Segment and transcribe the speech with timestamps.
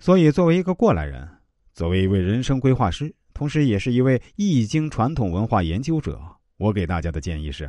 [0.00, 1.28] 所以，作为一个过来人，
[1.74, 6.18] 作为一位人生规划师，同时也是一位易经传统文化研究者，
[6.56, 7.68] 我给大家的建议是，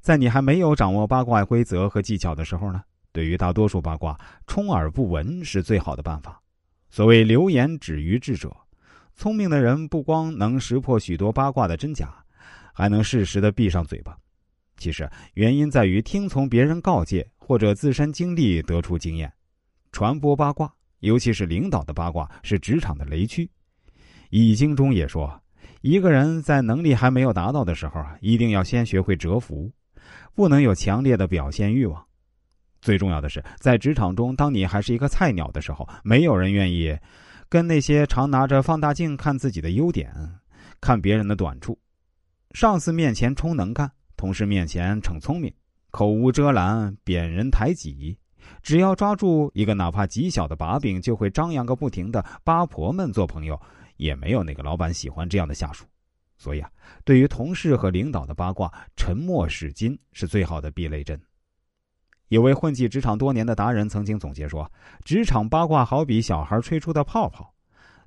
[0.00, 4.18] 在你还没有掌握八卦规则和技巧的时候呢，对于大多数八卦，
[4.48, 6.42] 充耳不闻是最好的办法。
[6.90, 8.52] 所谓流言止于智者，
[9.14, 12.12] 聪明的人不光能识破许多八卦的真假，
[12.74, 14.18] 还能适时的闭上嘴巴。
[14.78, 19.32] 其实原因在于听从别人告诫，或者自身经历得出经验。
[19.92, 23.48] 传播八卦，尤其是领导的八卦，是职场的雷区。
[24.30, 25.40] 易经中也说，
[25.80, 29.72] 一个人在能力还没有达到的时候啊，一定要先学会蛰伏，
[30.34, 32.04] 不能有强烈的表现欲望。
[32.80, 36.96] 最重要的是，在职场中，当你还是一个菜鸟的时候，没有人愿意
[37.48, 40.12] 跟那些常拿着放大镜看自己的优点、
[40.80, 41.78] 看别人的短处、
[42.52, 45.52] 上司面前充能干、同事面前逞聪明、
[45.90, 48.16] 口无遮拦、贬人抬己，
[48.62, 53.60] 只要抓住一个哪怕极小的把柄，就会张扬个不停的八婆们做朋友，
[53.96, 55.84] 也没有哪个老板喜欢这样的下属。
[56.36, 56.70] 所以啊，
[57.04, 61.20] 对于同事和领导的八卦，沉默是金是最好的避雷针。
[62.28, 64.70] 有位混迹职场多年的达人曾经总结说
[65.02, 67.54] ：“职场八卦好比小孩吹出的泡泡，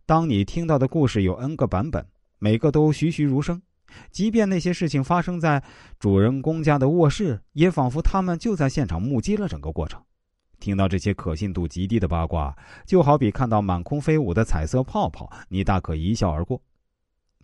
[0.06, 2.06] 当你听到的故事有 N 个版本，
[2.38, 3.62] 每个都栩栩如生。
[4.12, 5.62] 即便那些事情发生在
[6.00, 10.02] 主人公家的卧室，也仿佛他们就在现场目击了整个过程。
[10.62, 16.62] 听到这些可信度极低的八卦，就好比看到满空飞舞的彩色泡泡，你大可一笑而过。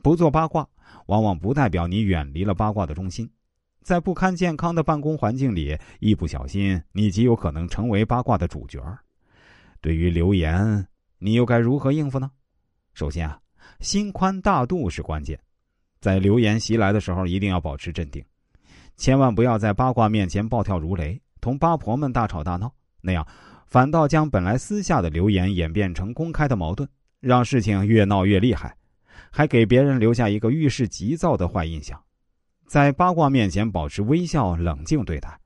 [0.01, 0.65] 不做八卦，
[1.07, 3.29] 往往不代表你远离了八卦的中心。”
[3.81, 8.81] 在不堪健康的办公环境里，一不小心，你极有可能成为八卦的主角。
[9.79, 10.85] 对于流言，
[11.19, 12.29] 你又该如何应付呢？
[12.93, 13.39] 首先啊，
[13.79, 15.39] 心宽大度是关键。
[16.01, 18.21] 在流言袭来的时候，一定要保持镇定，
[18.97, 22.69] 千万不要在八卦面前暴跳如雷，同八婆们大吵大闹，
[23.07, 23.25] 那样
[23.65, 26.87] 反倒将本来私下的流言演变成公开的矛盾，
[27.21, 28.75] 让事情越闹越厉害，
[29.31, 31.97] 还给别人留下一个遇事急躁的坏印象。
[32.67, 35.39] 在八卦面前保持微笑、冷静对待。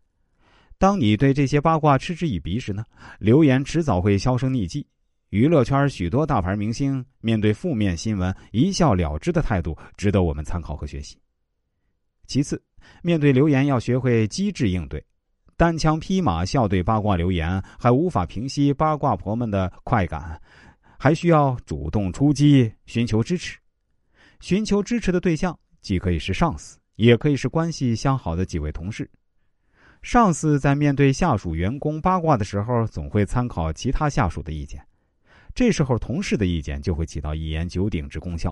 [0.80, 2.84] 当你对这些八卦嗤之以鼻时呢，
[3.20, 4.88] 流言迟早会销声匿迹。
[5.30, 11.18] 娱乐圈许多大牌明星面对负面新闻一笑了之的态度，值得我们参考和学习。
[12.26, 12.62] 其次，
[13.02, 15.04] 面对流言要学会机智应对。
[15.62, 20.42] 单枪匹马笑对八卦留言，还无法平息八卦婆们的快感，
[20.98, 23.60] 还需要主动出击，寻求支持。
[24.40, 26.80] 寻求支持的对象既可以是上司。
[26.96, 29.08] 也可以是关系相好的几位同事。
[30.02, 34.84] 上司在面对下属员工八卦的时候，总会参考其他下属的意见，
[35.54, 38.52] 这时候同事的意见就会起到一言九鼎之功效。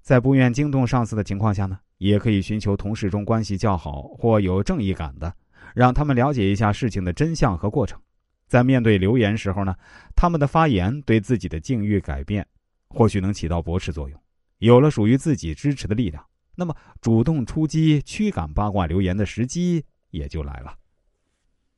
[0.00, 5.34] 在不愿惊动上司的情况下呢，也可以寻求同事中关系较好或有正义感的，
[5.74, 8.00] 让他们了解一下事情的真相和过程。
[8.46, 9.74] 在面对流言时候呢，
[10.14, 12.46] 他们的发言对自己的境遇改变，
[12.88, 14.20] 或许能起到驳斥作用，
[14.58, 16.22] 有了属于自己支持的力量。
[16.54, 20.74] 那么，主动出击、驱赶八卦流言的时机也就来了。